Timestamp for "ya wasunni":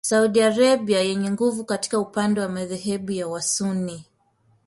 3.11-4.05